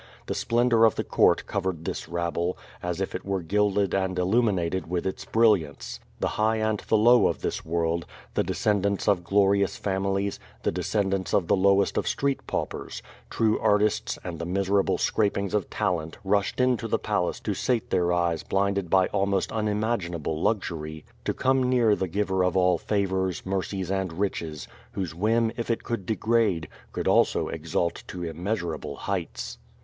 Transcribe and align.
The 0.25 0.33
splendor 0.33 0.83
of 0.83 0.95
the 0.95 1.03
court 1.03 1.45
covered 1.45 1.85
this 1.85 2.09
rabble, 2.09 2.57
as 2.81 2.99
if 2.99 3.13
it 3.13 3.23
were 3.23 3.43
gilded 3.43 3.93
and 3.93 4.17
illu 4.17 4.41
minated 4.41 4.87
with 4.87 5.05
its 5.05 5.25
brilliance. 5.25 5.99
The 6.19 6.29
high 6.39 6.55
and 6.55 6.79
the 6.79 6.97
low 6.97 7.27
of 7.27 7.41
this 7.41 7.63
world, 7.63 8.07
the 8.33 8.41
descendants 8.41 9.07
of 9.07 9.23
glorious 9.23 9.75
families, 9.77 10.39
the 10.63 10.71
descendants 10.71 11.35
of 11.35 11.45
the 11.45 11.55
lowest 11.55 11.97
of 11.99 12.07
street 12.07 12.47
paupers, 12.47 13.03
true 13.29 13.59
artists 13.59 14.17
and 14.23 14.39
the 14.39 14.45
miserable 14.47 14.97
scrapings 14.97 15.53
of 15.53 15.69
talent 15.69 16.17
rushed 16.23 16.59
into 16.59 16.87
the 16.87 16.97
palace 16.97 17.39
to 17.41 17.53
sate 17.53 17.91
their 17.91 18.11
eyes 18.11 18.41
blinded 18.41 18.89
by 18.89 19.05
almost 19.09 19.51
unimaginable 19.51 20.41
luxury, 20.41 21.05
to 21.25 21.33
come 21.35 21.61
near 21.61 21.95
the 21.95 22.07
giver 22.07 22.43
of 22.43 22.57
all 22.57 22.79
favors, 22.79 23.45
mercies 23.45 23.91
and 23.91 24.13
riches, 24.13 24.67
whose 24.93 25.13
whim 25.13 25.51
if 25.57 25.69
it 25.69 25.83
could 25.83 26.07
degrade, 26.07 26.67
could 26.91 27.07
also 27.07 27.49
exhalt 27.49 28.01
to 28.07 28.23
immeasurable 28.23 28.95
heights. 28.95 29.59